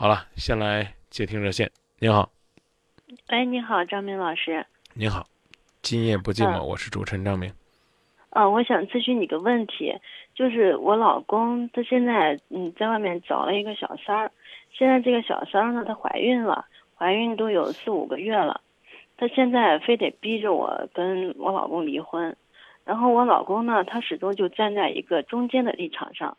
[0.00, 1.70] 好了，先来接听热线。
[1.98, 2.30] 您好，
[3.26, 4.64] 哎，你好，张明老师。
[4.94, 5.26] 您好，
[5.82, 7.52] 今夜不寂寞，嗯我是主持人张明。
[8.30, 9.92] 啊，我想咨询你个问题，
[10.34, 14.32] 就是我老公他现在嗯在外面找了一个小三儿，
[14.72, 16.64] 现在这个小三儿呢，她怀孕了，
[16.96, 18.62] 怀孕都有四五个月了，
[19.18, 22.34] 她现在非得逼着我跟我老公离婚，
[22.86, 26.38] 然后我老公呢，他始终就站在一个中间的立场上，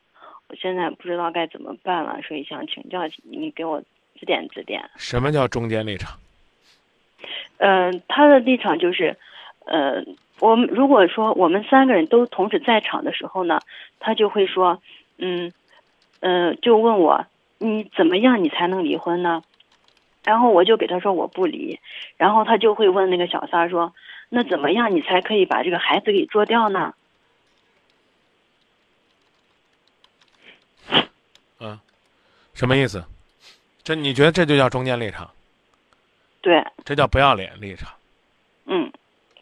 [0.52, 3.82] 我现在不知道该怎么办了，所以想请教你给我
[4.20, 4.84] 指点指点。
[4.98, 6.20] 什么叫中间立场？
[7.60, 9.16] 嗯、他的立场就是，
[9.64, 10.04] 呃，
[10.42, 13.62] 我们如果说我们三个人都同时在场的时候呢，
[14.02, 14.82] 他就会说，
[15.20, 15.54] 嗯，
[16.20, 17.26] 呃，就问我
[17.58, 19.42] 你怎么样你才能离婚呢？
[20.26, 21.80] 然后我就给他说我不离，
[22.18, 23.94] 然后他就会问那个小三儿说，
[24.28, 26.94] 那怎么样你才可以把这个孩子给做掉呢？
[31.62, 31.80] 嗯，
[32.54, 33.04] 什么意思？
[33.84, 35.30] 这你觉得这就叫中间立场？
[36.42, 37.92] 对，这叫不要脸立场？
[38.66, 38.92] 嗯，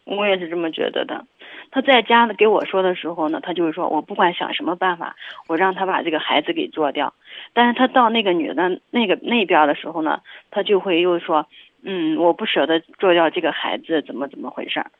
[0.04, 1.26] 我也是这么觉得的。
[1.70, 7.14] 他在家呢给我说的时候呢，他就是说我不管想什么办法，我让他把这个孩子给做掉。
[7.52, 11.46] 但是他到那个女的那个那边的时候呢，他就会又说，
[11.82, 14.90] 嗯，我不舍得做掉这个孩子，怎么怎么回事儿？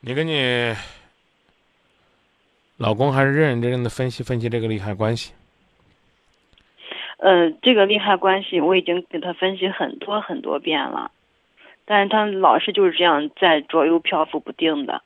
[0.00, 0.74] 你跟你
[2.76, 5.32] 老公还是认认真真的分析分析这个利害关系。
[7.18, 11.10] 呃，这个利害关系我已经给他分析很多很多遍了，
[11.84, 15.02] 但是他老是就是这样在左右漂浮不定的。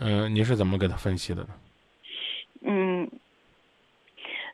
[0.00, 1.48] 嗯、你是怎么给他分析的呢？
[2.62, 3.08] 嗯，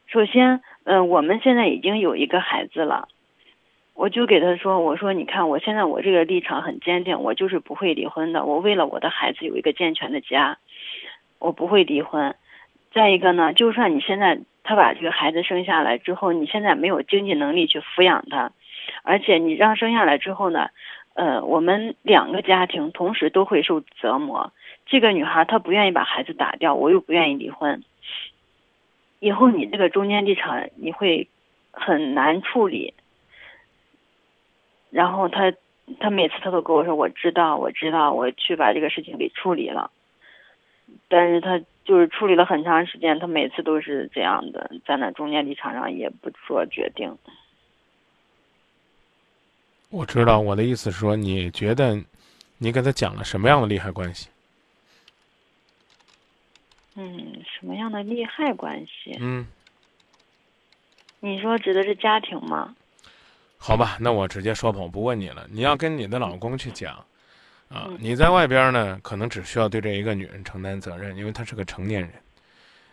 [0.06, 3.08] 首先，嗯、我们现在已经有一个孩子了，
[3.94, 10.58] 我就给他说，我说你看，我现在我这个立场很坚定，我就是不会离婚的，我为了我的孩子有一个健全的家，
[11.38, 12.34] 我不会离婚。
[12.92, 18.50] 再一个呢，就算你现在他把这个孩子生下来之后，你现在没有经济能力去抚养他，
[19.02, 20.70] 而且你让生下来之后呢，
[21.14, 24.52] 呃，我们两个家庭同时都会受折磨。
[24.86, 27.84] 这个女孩她不愿意把孩子打掉，我又不愿意离婚。
[29.20, 31.28] 以后你这个中间立场你会
[31.70, 32.94] 很难处理。
[34.90, 35.52] 然后他
[35.98, 39.90] 他每次他都跟我说我知道我知道我去把这个事情给处理了，
[41.08, 47.16] 但是他就是处理了很长时间，他每次都是这样的，在那中间立场上也不做决定。
[49.90, 52.02] 我知道，我的意思是说，你觉得
[52.58, 54.28] 你跟他讲了什么样的利害关系？
[56.96, 59.16] 嗯，什么样的利害关系？
[59.20, 59.46] 嗯，
[61.20, 62.74] 你说指的是家庭吗？
[63.58, 65.46] 好吧，那我直接说吧，我不问你了。
[65.50, 67.04] 你要跟你的老公去讲，
[67.68, 72.10] 啊嗯，你在外边呢，可能只需要对这一个女人承担责任，因为她是个成年人。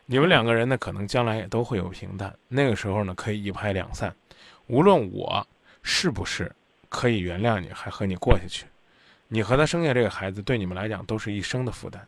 [0.06, 4.14] 你们两个人呢，可能将来也都会有平淡，那个时候呢，可以一拍两散。
[4.68, 5.46] 无论我
[5.84, 6.52] 是不是
[6.90, 8.66] 可以原谅你，还和你过下去，
[9.28, 12.06] 你和他生下这个孩子，对你们来讲都是一生的负担。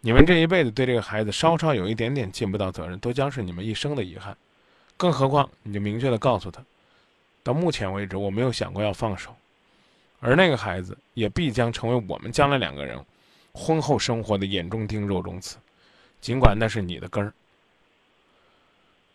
[0.00, 4.36] 你们这一辈子对这个孩子稍稍有一点点尽不到责任，都将是你们一生的遗憾。
[4.96, 6.64] 更何况，你就明确的告诉他，
[7.42, 9.34] 到目前为止，我没有想过要放手，
[10.20, 12.98] 而那个孩子也必将成为我们将来两个人
[13.52, 15.56] 婚后生活的眼中钉、肉中刺，
[16.20, 17.32] 尽管那是你的根儿。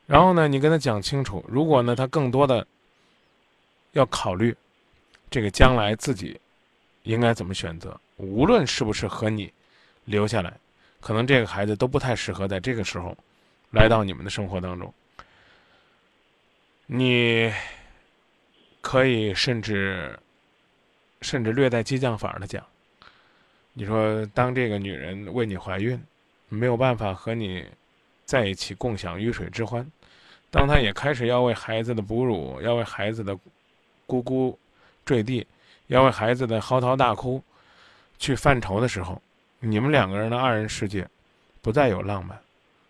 [0.07, 2.66] 然后呢，你跟他讲清楚，如果呢他更多的
[3.91, 4.56] 要考虑
[5.29, 6.40] 这个将来自己
[7.03, 9.51] 应该怎么选择，无论是不是和你
[10.06, 10.53] 留下来，
[11.00, 13.17] 可能这个孩子都不太适合在这个时候
[13.72, 14.94] 来到你们的生活当中。
[16.88, 17.53] 你
[18.81, 20.19] 可以甚至
[21.22, 22.64] 甚至略带激将法的讲，
[23.74, 26.02] 你说当这个女人为你怀孕，
[26.50, 27.66] 没有办法和你
[28.26, 29.90] 在一起共享鱼水之欢，
[30.50, 33.36] 当她也开始要为孩子的哺乳，要为孩子的
[34.08, 34.56] 咕咕
[35.06, 35.46] 坠地，
[35.88, 37.42] 要为孩子的嚎啕大哭
[38.18, 39.22] 去犯愁的时候，
[39.59, 41.08] 你们两个人的二人世界
[41.62, 42.38] 不再有浪漫，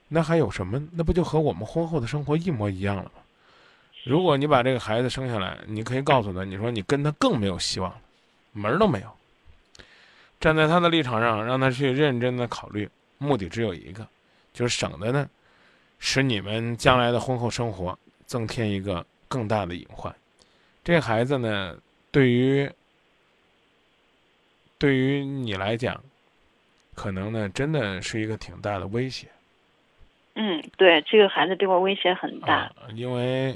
[0.07, 0.81] 那还有什么？
[0.93, 3.11] 那不就和我们婚后的生活一模一样了吗？
[4.03, 8.00] 如果你把这个孩子生下来，你可以告诉他，你说你跟他更没有希望，
[8.51, 9.11] 门儿都没有。
[10.39, 12.89] 站在他的立场上，让他去认真的考虑，
[13.19, 14.07] 目的只有一个，
[14.53, 15.29] 就是省得呢，
[15.99, 20.15] 使你们将来的婚后生活增添一个更大的隐患。
[20.83, 21.77] 这孩子呢，
[22.09, 22.67] 对于
[24.79, 26.03] 对于你来讲，
[26.95, 29.27] 可能呢，真的是一个挺大的威胁。
[30.33, 32.53] 嗯，对，这个孩子对我威胁很大。
[32.55, 33.55] 啊，因为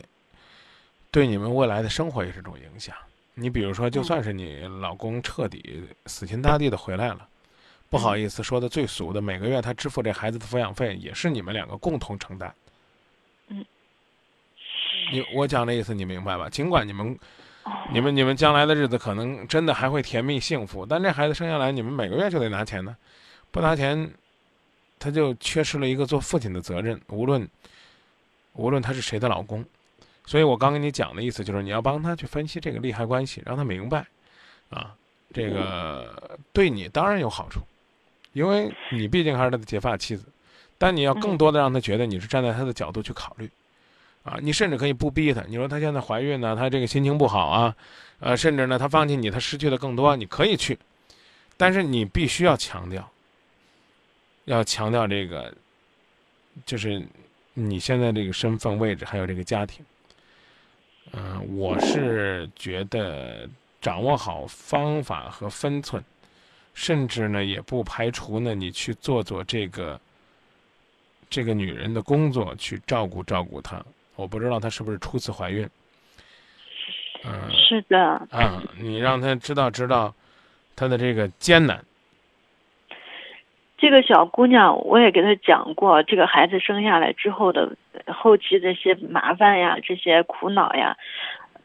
[1.10, 2.96] 对你们未来的生活也是种影响。
[3.36, 7.28] 你比如说，就嗯算是你老公彻底死心塌地的回来了，
[7.90, 12.56] 不好意思说的最俗的，每个月他支付这孩子的抚养费也是你们两个共同承担。
[13.50, 13.64] 嗯，
[15.12, 16.50] 你我讲的意思你明白吧？
[16.50, 17.18] 尽管你们、
[17.64, 22.96] 哦你们、你们将来的日子可能真的还会甜蜜幸福，但这孩子生下来，你们每个月就得拿钱呢，
[23.52, 24.14] 不拿钱，
[24.98, 27.00] 他就缺失了一个做父亲的责任。
[27.10, 27.48] 无论
[28.54, 29.66] 无论他是谁的老公，
[30.26, 34.06] 所以我刚跟你讲的意思就是，你要帮他去分析这个利害关系，让他明白，
[34.70, 34.96] 啊，
[35.34, 37.62] 这个对你当然有好处，
[38.34, 40.26] 因为你毕竟还是他的结发妻子，
[40.78, 43.50] 但你要更多的让他觉得你是站在他的角度去考虑。
[44.24, 45.44] 啊，你甚至可以不逼他。
[45.44, 47.76] 你说他现在怀孕呢，他这个心情不好啊，
[48.18, 50.80] 呃，甚至呢，他放弃你，他失去的更多，你可以去，
[51.58, 53.08] 但是你必须要强调，
[54.46, 55.54] 要强调这个，
[56.66, 57.06] 就是
[57.54, 59.86] 你现在这个身份位置，还有这个家庭。
[61.14, 63.48] 嗯、我是觉得
[63.80, 66.04] 掌握好方法和分寸，
[66.74, 70.00] 甚至呢，也不排除呢，你去做做这个
[71.30, 73.84] 这个女人的工作，去照顾照顾她。
[74.16, 75.70] 我不知道她是不是初次怀孕。
[77.24, 77.98] 嗯、是的，
[78.32, 80.14] 啊，你让她知道知道
[80.76, 81.84] 她的这个艰难。
[83.86, 87.78] 这个小姑娘，我也给她讲过，这个孩子生下来之后的
[88.08, 90.98] 后期这些麻烦呀，这些苦恼呀，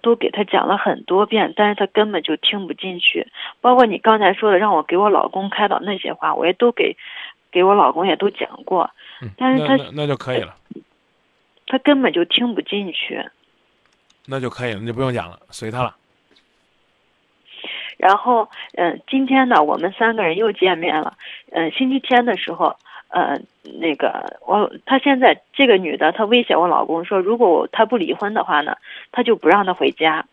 [0.03, 3.27] 都给她讲了很多遍，但是她根本就听不进去。
[3.63, 6.95] 包括你刚才说的，让我给我老公开导那些话，我也都给
[7.51, 8.91] 给我老公也都讲过，
[9.23, 10.55] 嗯，但是他那就可以了，
[11.69, 13.25] 他根本就听不进去。
[14.27, 15.97] 那就可以了，你就不用讲了，随他了。
[18.01, 21.13] 然后，嗯、今天呢，我们三个人又见面了。
[21.53, 22.75] 嗯、星期天的时候，
[23.09, 23.39] 呃，
[23.79, 28.75] 那个我，她现在这个女的，她威胁我老公说，如果我他不离婚的话呢，
[29.13, 30.25] 她就不让他回家。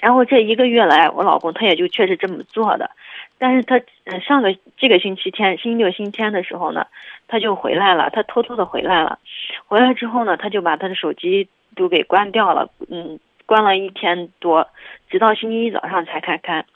[0.00, 2.90] 然后这一个月来，我老公他也就确实这么做的。
[3.38, 6.86] 但是他，嗯，上个这个星期天，星期六、星期天的时候呢，
[7.28, 9.18] 他就回来了，他偷偷的回来了。
[9.66, 13.18] 回来之后呢，他就把他的手机都给关掉了，嗯，
[13.48, 14.68] 关了一天多，
[15.08, 16.66] 直到星期一早上才开开。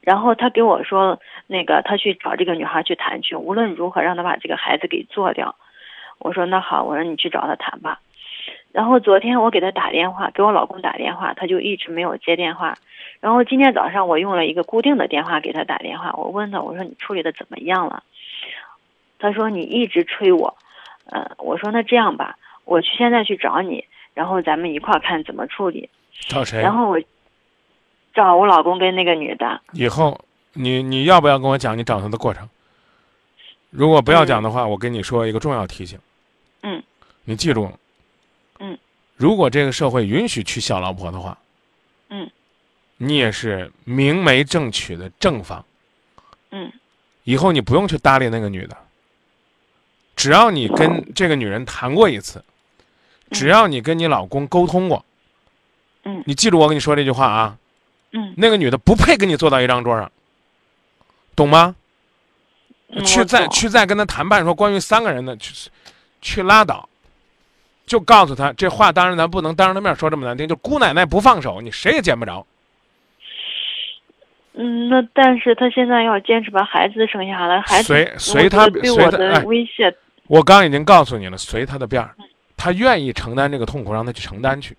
[0.00, 5.56] 然后他给我说，那个他去找这个女孩去谈去，无论如何让他把这个孩子给做掉。
[6.20, 7.98] 我说那好，我说你去找他谈吧。
[8.70, 12.76] 然后昨天我给他打电话，给我老公打电话，他就一直没有接电话。
[13.18, 18.04] 然后今天早上我用了一个固定的电话给他打电话，我问他，我说你处理的怎么样了？
[19.18, 20.56] 他说你一直催我，
[21.10, 23.84] 呃，我说那这样吧，我去现在去找你，
[24.16, 25.90] 然后咱们一块儿看怎么处理。
[26.10, 26.62] 找谁？
[26.62, 26.98] 然后我
[28.14, 30.18] 找我老公跟那个女的，以后
[30.54, 32.48] 你你要不要跟我讲你找她的过程？
[33.68, 35.98] 如果不要讲的话，我跟你说一个重要提醒。
[36.62, 36.82] 嗯。
[37.24, 37.70] 你记住。
[38.58, 38.78] 嗯。
[39.16, 41.36] 如果这个社会允许娶小老婆的话。
[42.08, 42.30] 嗯。
[42.96, 45.62] 你也是明媒正娶的正房。
[46.52, 46.72] 嗯。
[47.24, 48.74] 以后你不用去搭理那个女的。
[50.14, 52.42] 只要你跟这个女人谈过一次，
[53.30, 55.04] 只要你跟你老公沟通过，
[56.04, 57.56] 嗯你记住我跟你说这句话啊。
[58.12, 60.10] 嗯，那个女的不配跟你坐到一张桌上，
[61.34, 61.74] 懂吗？
[62.88, 65.70] 嗯去再去再跟他谈判说关于三个人的，去
[66.22, 66.88] 去拉倒，
[67.84, 72.46] 就告诉他这话，当然咱不能当着他面说这么难听，就姑奶奶不放手，你谁也见不着。
[74.54, 79.92] 嗯，那但是他现在要坚持把孩子生下来，孩子随随他随他威胁，
[80.28, 82.14] 我刚已经告诉你了，随他的便儿，
[82.56, 84.76] 他愿意承担这个痛苦，让他去承担去。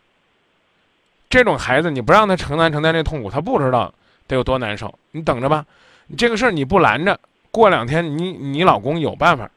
[1.29, 3.93] 这种孩子，你不让他承担承担这痛苦，他不知道
[4.27, 4.97] 得有多难受。
[5.11, 5.65] 你等着吧，
[6.07, 7.19] 你这个事儿你不拦着，
[7.51, 9.49] 过两天你你老公有办法。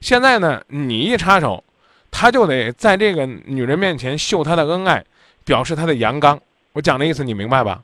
[0.00, 1.64] 现在呢，你一插手，
[2.10, 5.04] 他就得在这个女人面前秀他的恩爱，
[5.44, 6.40] 表示他的阳刚。
[6.72, 7.82] 我讲的意思你明白吧？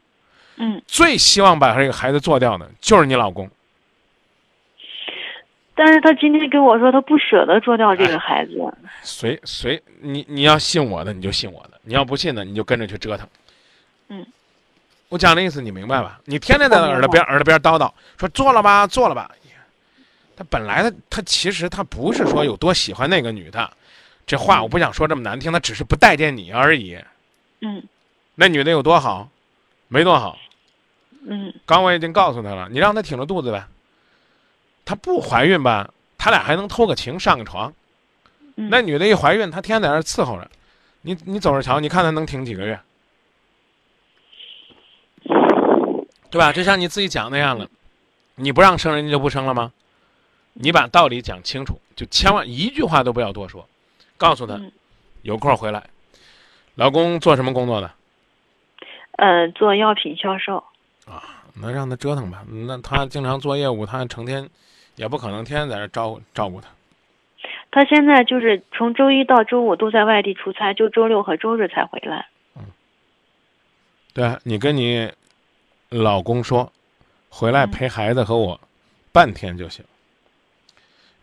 [0.56, 3.50] 嗯，最希望把这个孩子做掉的就是你老公。
[5.74, 8.52] 但是他今天跟我说他不舍得做掉这哎个孩子，
[9.02, 13.26] 随随你你要信我的你就信我的，你要不信的你就跟着去折腾。
[14.08, 14.24] 嗯，
[15.08, 16.20] 我讲的意思你明白吧？
[16.26, 19.30] 你天天在耳朵边耳朵边叨叨说做了吧做了吧，
[20.36, 23.70] 他本来他他其实他不是说有多喜欢那个女的，
[24.26, 26.96] 这话我不想说这么难听，他只是不待见你而已。
[27.60, 27.82] 嗯
[28.36, 29.28] 那女的有多好？
[29.88, 30.38] 没多好。
[31.26, 33.64] 嗯刚我已经告诉他了，你让他挺着肚子呗。
[34.84, 37.72] 她不怀孕吧，他俩还能偷个情上个床。
[38.56, 40.50] 嗯，那女的一怀孕，她天天在那儿伺候着，
[41.02, 42.78] 你你走着瞧，你看她能挺几个月，
[46.30, 46.52] 对吧？
[46.52, 47.68] 就像你自己讲那样了，
[48.36, 49.72] 你不让生人家就不生了吗？
[50.52, 53.68] 你把道理讲清楚，就千万一句话都不要多说，
[54.16, 54.70] 告诉他嗯
[55.22, 55.82] 有空回来。
[56.76, 57.90] 老公做什么工作的？
[59.16, 60.62] 呃，做药品销售，
[61.06, 62.44] 啊那让他折腾吧。
[62.48, 64.48] 那他经常做业务，他成天
[64.96, 66.68] 也不可能天天在这照顾照顾他。
[67.70, 72.28] 他现在就是从周一到周五都在外地出差，就周六和周日才回来。
[72.56, 72.62] 嗯
[74.12, 75.10] 对啊，你跟你
[75.88, 76.72] 老公说，
[77.28, 78.60] 回来嗯陪孩子和我
[79.10, 79.84] 半天就行，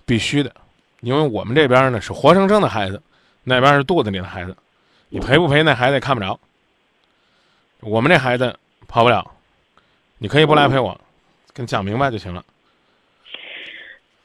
[0.05, 0.53] 必须的，
[0.99, 3.01] 因为我们这边呢是活生生的孩子，
[3.45, 4.55] 那边是肚子里的孩子，
[5.07, 6.37] 你陪不陪那孩子也看不着。
[7.79, 8.59] 我们这孩子
[8.89, 9.25] 跑不了，
[10.17, 10.99] 你可以不来陪我，
[11.53, 12.43] 跟讲明白就行了。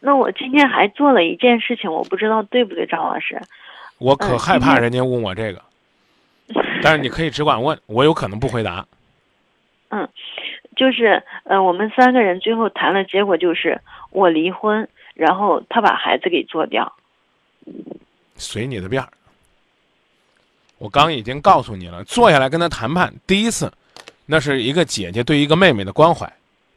[0.07, 3.43] 那我今天还做了一件事情，我不知道对不对，张老师。
[3.99, 5.61] 我可嗯害怕人家问我这个，
[6.81, 8.87] 但是你可以只管问，我有可能不回答。
[9.89, 10.09] 嗯
[10.77, 16.93] 就是呃，我们三个人最后谈了，结果就是我离婚，然后他把孩子给做掉。
[18.37, 19.09] 随你的便儿。
[20.79, 23.73] 我刚已经告诉你了，坐下来跟他谈判，第一次，
[24.27, 26.25] 那是一个姐姐对一个妹妹的关怀，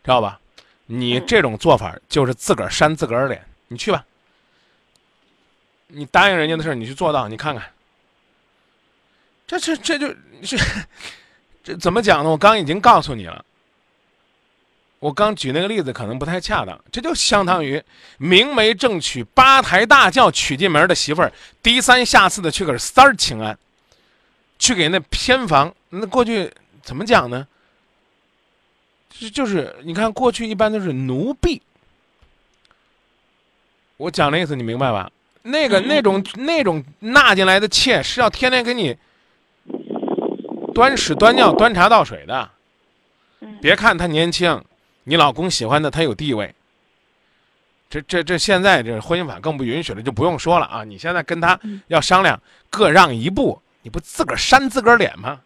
[0.03, 0.38] 知道吧？
[0.91, 3.45] 你嗯这种做法就是自个儿扇自个儿脸。
[3.67, 4.03] 你去吧，
[5.87, 7.71] 你答应人家的事儿，你去做到，你看看。
[9.45, 10.07] 这这这就
[10.41, 10.57] 这
[11.63, 12.29] 这怎么讲呢？
[12.31, 13.45] 我刚已经告诉你了。
[14.97, 17.81] 我刚举那个例子可能不太恰当，这就相当于
[18.17, 21.31] 明媒正娶，八抬大轿娶进门的媳妇儿，
[21.61, 23.57] 低三下四的去给三儿请安，
[24.57, 25.73] 去给那偏房。
[25.89, 27.47] 那过去怎么讲呢？
[29.09, 31.61] 就就是你看，过去一般都是奴婢。
[33.97, 35.11] 我讲的意思你明白吧？
[35.41, 38.95] 那个嗯那种那种纳进来的妾是要天天给你
[40.73, 42.49] 端屎端尿、端茶倒水的。
[43.41, 44.63] 嗯别看他年轻，
[45.03, 46.53] 你老公喜欢的他有地位。
[47.89, 50.83] 这这这现在这婚姻法更不允许了，就不用说了啊！
[50.83, 52.39] 你现在跟他嗯要商量，
[52.69, 55.41] 各让一步，你不自个儿扇自个儿脸吗？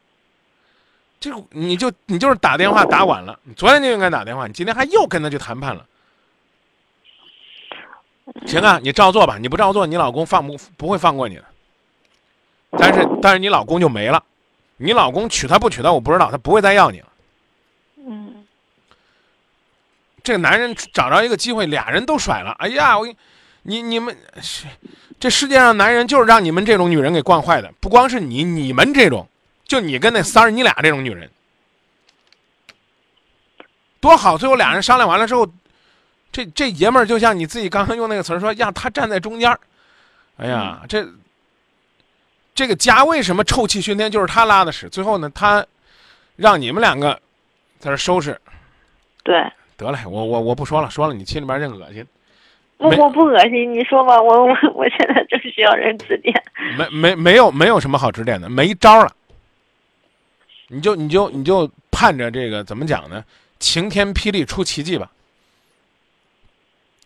[1.24, 5.86] 这你就你就是打电话打晚了，你昨天就应该打电话，你今天还又跟他去谈判了。
[8.46, 11.46] 行啊，你照做吧，你不照做，你老公放不不会放过你的。
[12.78, 14.22] 但是但是你老公就没了，
[14.76, 17.08] 你老公娶她不娶她我不知道，他不会再要你了。
[18.06, 18.46] 嗯
[20.22, 22.52] 这个男人找着一个机会，俩人都甩了。
[22.60, 23.08] 哎呀，我，
[23.62, 24.18] 你你们
[25.22, 29.26] 这世界上男人就是让你们这种女人给惯坏的，不光是你，你们这种，
[29.74, 31.28] 就你跟那三儿，你俩这种女人，
[34.00, 34.38] 多好！
[34.38, 35.52] 最后俩人商量完了之后，
[36.32, 39.60] 这这爷们儿就像你自己刚刚用那个词儿说，呀，他站在中间儿。
[40.38, 41.08] 哎呀，这
[42.54, 44.12] 这个家为什么臭气熏天？
[44.12, 44.88] 就是他拉的屎。
[44.90, 45.66] 最后呢，他
[46.36, 47.20] 让你们两个
[47.80, 48.40] 在这收拾。
[49.24, 49.44] 对，
[49.76, 52.06] 得嘞，我我我不说了，说了你心里边认恶心，
[52.78, 56.32] 没我我不恶心，你说吧，我我我现在正需要人指点。
[56.78, 59.12] 没没没有没有什么好指点的，没招了。
[60.74, 63.24] 你就你就你就盼着这个怎么讲呢？
[63.60, 65.12] 晴天霹雳出奇迹吧。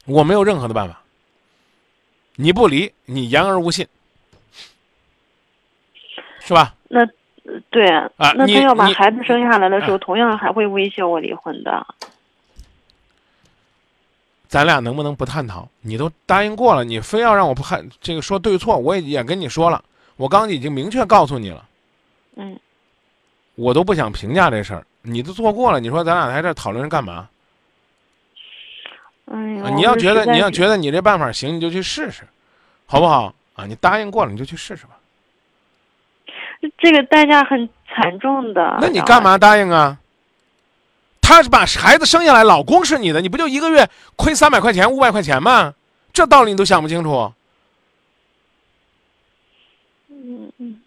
[0.06, 1.02] 我没有任何的办法。
[2.36, 3.86] 你不离，你言而无信，
[6.40, 6.76] 是吧？
[6.88, 11.86] 那呃对啊，啊那他要把孩子生下来的时候，啊同样还会威胁我离婚的。
[14.48, 15.68] 咱俩能不能不探讨？
[15.82, 19.84] 你都答应过了，你非要让我不看这个说对错，我也也跟你说了，
[20.16, 21.68] 我刚已经明确告诉你了。
[22.36, 22.58] 嗯，
[23.58, 27.28] 我都不想评价这事儿，你都做过了，你说咱俩在这讨论干嘛？
[29.26, 32.24] 哎你要觉得你要觉得你这办法行，你就去试试，
[32.86, 33.34] 好不好？
[33.56, 34.92] 啊，你答应过了，你就去试试吧。
[36.78, 38.78] 这个代价很惨重的。
[38.80, 40.00] 那你干嘛答应啊？
[41.20, 45.74] 他是把孩子生下来，老公是你的，你不就一个月亏三百块钱、五百块钱吗？
[46.14, 47.34] 这道理你都想不清楚。
[50.10, 50.82] 嗯嗯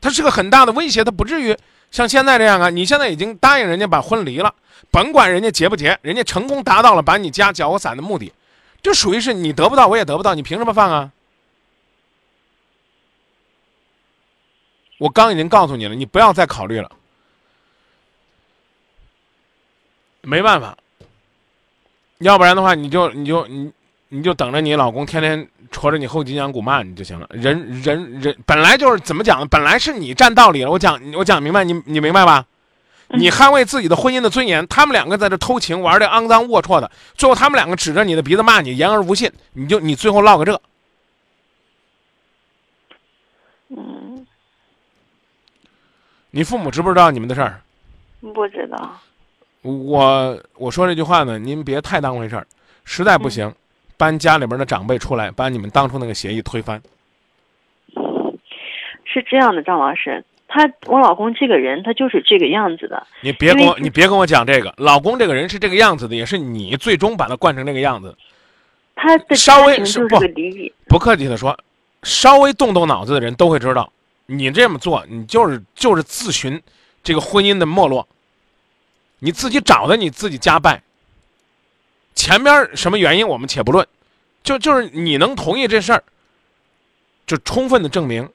[0.00, 1.56] 他是个很大的威胁，他不至于
[1.90, 2.70] 像现在这样啊！
[2.70, 4.54] 你现在已经答应人家把婚离了，
[4.90, 8.32] 甭管人家结不结，人家成功达到了把你家搅和散的目的，
[8.82, 11.10] 这属于是你得不到，我也得不到，你凭什么放啊？
[14.98, 16.90] 我刚已经告诉你了，你不要再考虑了，
[20.22, 20.76] 没办法，
[22.18, 23.72] 要不然的话，你就你就你
[24.08, 27.28] 你就等着你老公天天戳着你后脊梁骨骂你就行了。
[27.30, 29.46] 人人人本来就是怎么讲的？
[29.46, 32.46] 本来是你占道理了，我讲我讲明白，你你明白吧？
[33.10, 40.60] 嗯你捍卫自己的婚姻的尊严，他们两个在这偷情玩的肮脏龌龊的，最后他们两个指着你的鼻子骂你，言而无信，你就你最后落个这。
[43.70, 44.26] 嗯，
[46.32, 47.62] 你父母知不知道你们的事儿？
[48.20, 49.00] 不知道。
[49.62, 52.46] 我我说这句话呢，您别太当回事儿，
[52.84, 53.50] 实在不行，
[53.98, 56.80] 搬家里边的长辈出来，把你们当初那个协议推翻。
[59.04, 63.06] 是这样的，张老师，他我老公这个人，他就是这个样子的。
[63.22, 68.16] 你别跟我，你别跟我讲这个，老公这个人是这个样子的，也是你最终把他惯成这个样子。
[68.94, 70.18] 他的稍微是是不。
[70.86, 71.58] 不客气的说，
[72.02, 73.90] 稍微动动脑子的人都会知道，
[74.26, 76.62] 你这么做，你就是就是自寻
[77.02, 78.06] 这个婚姻的没落，
[79.20, 80.82] 你自己找的你自己家败。
[82.18, 83.86] 前边什么原因我们且不论，
[84.42, 86.02] 就就是你能同意这事儿，
[87.28, 88.28] 就充分的证明，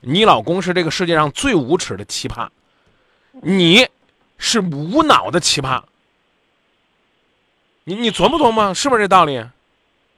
[0.00, 2.48] 你老公是这个世界上最无耻的奇葩，
[3.42, 3.86] 你
[4.38, 5.82] 是无脑的奇葩。
[7.84, 9.44] 你你琢磨琢磨，是不是这道理？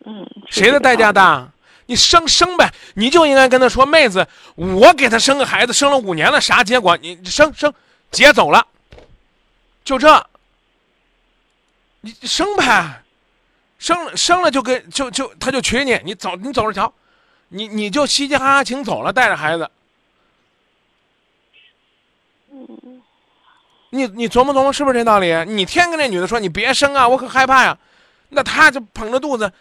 [0.07, 1.51] 嗯，谁的代价大？
[1.87, 4.25] 你生生呗，你就应该跟他说，妹子，
[4.55, 6.97] 我给他生个孩子，生了五年了，啥结果？
[6.99, 7.75] 你生生，
[8.13, 8.65] 姐走了，
[9.83, 10.30] 就这。
[12.03, 13.03] 你生呗，
[13.79, 16.93] 生了生了就跟就就他就娶你，你走你走着瞧，
[17.49, 19.71] 你你就嘻嘻哈哈请走了，带着孩子。
[23.91, 25.33] 你你琢磨琢磨，是不是这道理？
[25.47, 27.77] 你天跟那女的说你别生啊，我可害怕呀，
[28.29, 29.53] 那他就捧着肚子，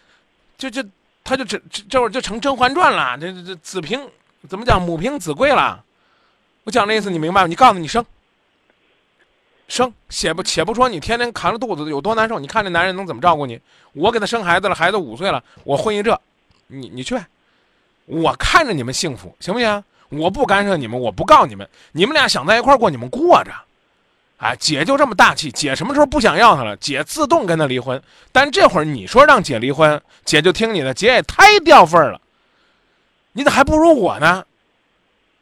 [0.56, 0.82] 就就
[1.24, 4.00] 他就这这会儿就成《甄嬛传》了，这这这子凭
[4.48, 5.84] 怎么讲母凭子贵了？
[6.64, 7.46] 我讲的意思你明白吗？
[7.48, 8.04] 你告诉你生。
[9.70, 13.58] 生，且不且不说你天天扛着肚子有多难受，你看这男人能怎么照顾你？
[13.92, 16.20] 我给他生孩子了，孩子五岁了，我混一这，
[16.66, 17.16] 你你去，
[18.04, 19.84] 我看着你们幸福，行不行？
[20.08, 23.52] 我不干涉你们，我不告你们，你们俩想在一块过，你们过着。
[24.38, 28.02] 哎，姐就这么大气，姐什么时候不想要他了，姐自动跟他离婚。
[28.32, 32.20] 但这会儿你说让姐离婚，姐就听你的，姐也太掉份儿了。
[33.32, 34.44] 你咋还不如我呢？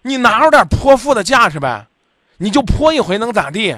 [0.03, 1.87] 你拿出点泼妇的架势呗，
[2.37, 3.75] 你就泼一回能咋地？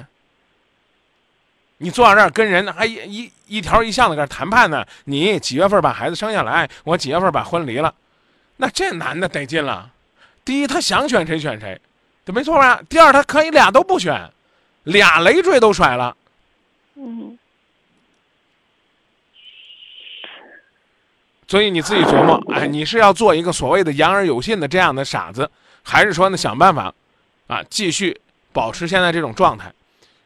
[1.82, 4.86] 你坐在这儿跟人还一一一条一项的搁这谈判呢？
[5.04, 6.68] 你几月份把孩子生下来？
[6.84, 7.94] 我几月份把婚离了？
[8.58, 9.90] 那这男的得劲了。
[10.44, 11.80] 第一，他想选谁选谁，
[12.26, 12.82] 这没错吧？
[12.86, 14.30] 第二，他可以俩都不选，
[14.82, 16.14] 俩累赘都甩了。
[16.96, 17.38] 嗯。
[21.48, 25.50] 所以你自己琢磨，哎，你是要做一个所谓的言而有信的这样的傻子，
[25.82, 26.92] 还是说呢想办法，
[27.46, 28.20] 啊，继续
[28.52, 29.72] 保持现在这种状态？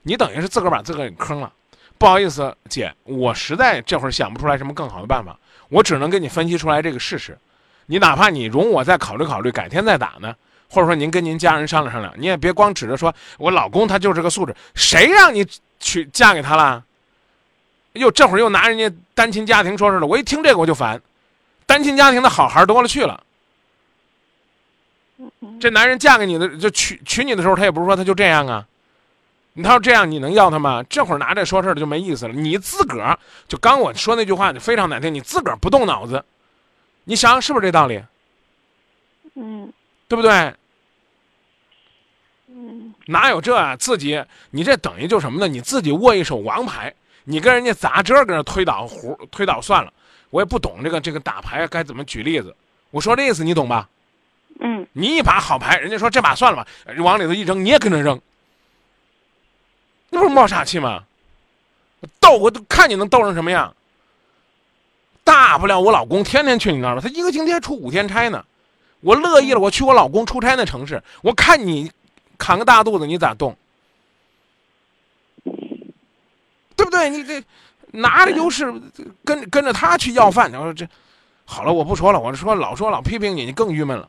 [0.04, 1.52] 你等于是自个儿把自个儿给坑了，
[1.98, 5.36] 不好意思，姐，我实在这会儿想不出来什么更好的办法，
[5.68, 7.36] 我只能给你分析出来这个事实。
[7.86, 10.34] 你哪怕你容我再考虑考虑，改天再打呢，
[10.68, 15.46] 或者说您跟您家人商量商量，你也别光指着说我老公他就是个素质，谁让你
[15.80, 16.84] 娶嫁给他了？
[17.94, 21.00] 又这会儿又拿人家单亲家庭说事了，我一听这个我就烦，
[21.64, 23.22] 单亲家庭的好孩多了去了。
[25.60, 28.66] 这男人嫁给你的就娶娶你的时候，他也不是说他就这样啊。
[29.56, 30.82] 你他说这样你能要他吗？
[30.90, 32.34] 这会儿拿这说事儿的就没意思了。
[32.34, 36.24] 你自个儿就刚我说那句话你非常难听，你自个儿不动脑子，
[37.04, 38.02] 你想想是不是这道理？
[39.34, 39.72] 嗯，
[40.08, 40.52] 对不对？
[42.48, 43.76] 嗯，哪有这啊？
[43.76, 45.46] 自己你这等于就什么呢？
[45.46, 49.92] 你自己握一手王牌，你跟人家砸这跟那推倒胡推倒算了。
[50.30, 52.54] 我也不懂这个这个打牌该怎么举例子。
[52.90, 53.88] 我说这意思你懂吧？
[54.58, 56.66] 嗯，你一把好牌，人家说这把算了吧，
[56.98, 58.20] 往里头一扔，你也跟着扔。
[60.14, 61.02] 那不是冒傻气吗？
[62.20, 63.74] 斗我都看你能斗成什么样。
[65.24, 68.44] 大不了我老公天天去你那儿了，他一个星期还出五天差呢。
[69.00, 71.90] 我乐意了，我去我老公出差那城市，我看你
[72.38, 73.56] 扛个大肚子，你咋动？
[76.76, 77.10] 对不对？
[77.10, 77.42] 你这
[77.90, 78.72] 拿着优势
[79.24, 80.86] 跟跟着他去要饭，然后这
[81.44, 84.08] 好了，我不说了，我说老说老批评你，你更郁闷了。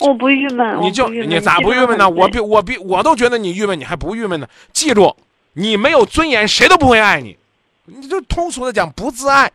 [0.00, 2.08] 我不郁闷，你就你咋不郁闷呢？
[2.08, 4.48] 我比我比我都觉得你郁闷，你还不郁闷呢？
[4.72, 5.14] 记住，
[5.52, 7.36] 你没有尊严，谁都不会爱你。
[7.84, 9.50] 你就通俗的讲，不自爱。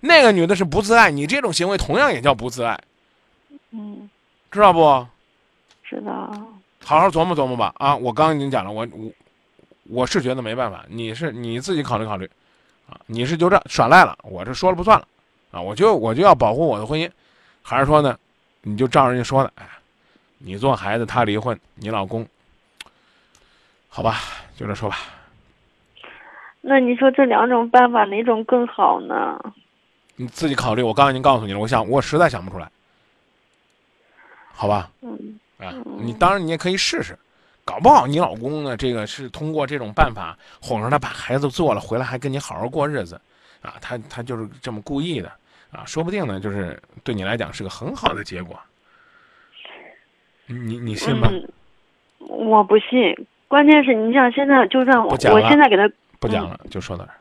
[0.00, 2.78] 那个女的是不自爱，你这种行为同样也叫不自爱。
[3.72, 4.08] 嗯，
[4.50, 5.06] 知道不？
[5.82, 6.30] 知道。
[6.84, 7.74] 好好琢磨琢磨吧。
[7.78, 9.10] 啊，我刚刚已经讲了，我我
[9.88, 12.30] 我是觉得没办法，你是你自己考虑考虑。
[12.88, 15.06] 啊，你是就这耍赖了，我这说了不算了。
[15.50, 17.10] 啊，我就我就要保护我的婚姻，
[17.62, 18.16] 还是说呢，
[18.62, 19.66] 你就照人家说的，哎。
[20.42, 22.26] 你做孩子，他离婚，你老公，
[23.88, 24.16] 好吧，
[24.56, 24.96] 就这说吧。
[26.62, 29.38] 那你说这两种办法哪种更好呢？
[30.16, 30.82] 你自己考虑。
[30.82, 32.70] 我刚才已经告诉你了，我想我实在想不出来。
[34.52, 34.90] 好吧。
[35.02, 35.38] 嗯。
[35.58, 37.18] 啊，你当然你也可以试试，
[37.66, 43.20] 搞不好你老公呢，这个是通过这种办法哄着他把孩子做了，回来还跟你好好过日子，
[43.60, 45.30] 啊，他他就是这么故意的，
[45.70, 48.58] 啊，说不定呢，就是对你来讲是个很好的结果。
[50.52, 51.30] 你你信吗？
[52.18, 53.14] 我不信。
[53.48, 57.16] 关键是你像现在，就算我我现在给他不讲了，就说到这儿。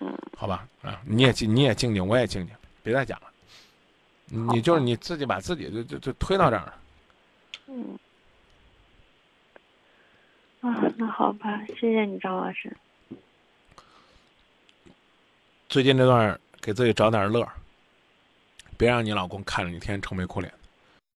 [0.00, 3.26] 嗯，好吧，啊，你也静，你也静静，我也静静，别再讲了。
[4.26, 6.74] 你就是你自己把自己就就就推到这儿了。
[7.68, 7.98] 嗯。
[10.60, 12.76] 啊，那好吧，谢谢你，张老师。
[15.68, 17.46] 最近这段给自己找点乐
[18.76, 20.52] 别让你老公看着你天天愁眉苦脸。